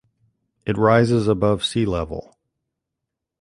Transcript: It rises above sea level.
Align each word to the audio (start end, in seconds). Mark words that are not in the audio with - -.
It 0.65 0.79
rises 0.79 1.27
above 1.27 1.63
sea 1.63 1.85
level. 1.85 2.35